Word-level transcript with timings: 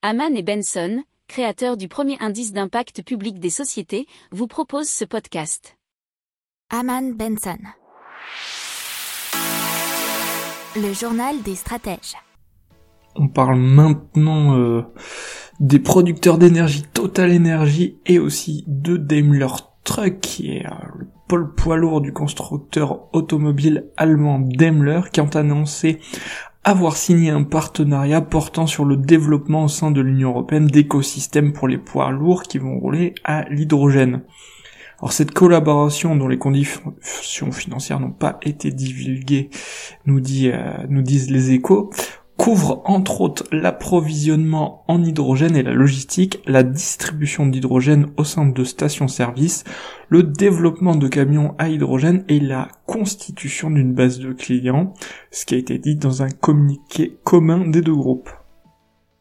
Haman 0.00 0.36
et 0.36 0.44
Benson, 0.44 1.02
créateurs 1.26 1.76
du 1.76 1.88
premier 1.88 2.16
indice 2.20 2.52
d'impact 2.52 3.02
public 3.02 3.40
des 3.40 3.50
sociétés, 3.50 4.06
vous 4.30 4.46
proposent 4.46 4.88
ce 4.88 5.04
podcast. 5.04 5.76
Haman 6.70 7.14
Benson. 7.14 7.58
Le 10.76 10.92
journal 10.92 11.42
des 11.42 11.56
stratèges. 11.56 12.14
On 13.16 13.26
parle 13.26 13.58
maintenant 13.58 14.56
euh, 14.56 14.82
des 15.58 15.80
producteurs 15.80 16.38
d'énergie 16.38 16.84
Total 16.94 17.34
Energy 17.34 17.98
et 18.06 18.20
aussi 18.20 18.62
de 18.68 18.98
Daimler 18.98 19.48
Truck 19.82 20.20
qui 20.20 20.52
est 20.52 20.66
euh, 20.66 20.74
le 20.96 21.08
pôle 21.26 21.56
poids 21.56 21.76
lourd 21.76 22.02
du 22.02 22.12
constructeur 22.12 23.12
automobile 23.12 23.90
allemand 23.96 24.38
Daimler 24.38 25.00
qui 25.12 25.20
ont 25.20 25.34
annoncé 25.34 25.98
avoir 26.68 26.98
signé 26.98 27.30
un 27.30 27.44
partenariat 27.44 28.20
portant 28.20 28.66
sur 28.66 28.84
le 28.84 28.98
développement 28.98 29.64
au 29.64 29.68
sein 29.68 29.90
de 29.90 30.02
l'Union 30.02 30.30
européenne 30.30 30.66
d'écosystèmes 30.66 31.54
pour 31.54 31.66
les 31.66 31.78
poids 31.78 32.10
lourds 32.10 32.42
qui 32.42 32.58
vont 32.58 32.78
rouler 32.78 33.14
à 33.24 33.48
l'hydrogène. 33.48 34.20
Alors 34.98 35.12
cette 35.12 35.30
collaboration 35.30 36.14
dont 36.14 36.28
les 36.28 36.36
conditions 36.36 37.52
financières 37.52 38.00
n'ont 38.00 38.10
pas 38.10 38.38
été 38.42 38.70
divulguées, 38.70 39.48
nous, 40.04 40.20
dit, 40.20 40.50
euh, 40.50 40.72
nous 40.90 41.00
disent 41.00 41.30
les 41.30 41.52
échos, 41.52 41.88
couvre 42.48 42.80
entre 42.86 43.20
autres 43.20 43.44
l'approvisionnement 43.52 44.82
en 44.88 45.04
hydrogène 45.04 45.54
et 45.54 45.62
la 45.62 45.74
logistique, 45.74 46.40
la 46.46 46.62
distribution 46.62 47.44
d'hydrogène 47.44 48.06
au 48.16 48.24
sein 48.24 48.46
de 48.46 48.64
stations-service, 48.64 49.64
le 50.08 50.22
développement 50.22 50.96
de 50.96 51.08
camions 51.08 51.54
à 51.58 51.68
hydrogène 51.68 52.24
et 52.26 52.40
la 52.40 52.68
constitution 52.86 53.70
d'une 53.70 53.92
base 53.92 54.18
de 54.18 54.32
clients, 54.32 54.94
ce 55.30 55.44
qui 55.44 55.56
a 55.56 55.58
été 55.58 55.76
dit 55.76 55.96
dans 55.96 56.22
un 56.22 56.30
communiqué 56.30 57.18
commun 57.22 57.68
des 57.68 57.82
deux 57.82 57.94
groupes. 57.94 58.30